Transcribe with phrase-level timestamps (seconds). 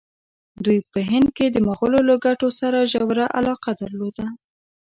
[0.63, 4.25] دوی په هند کې د مغولو له ګټو سره ژوره علاقه درلوده.